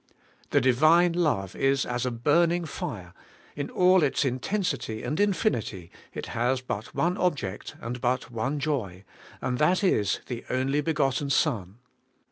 [0.49, 3.13] The Divine love is as a burning fire;
[3.55, 9.03] in all its intensity and infinity it has but one object and but one joy,
[9.41, 11.77] and that is the only begotten Son.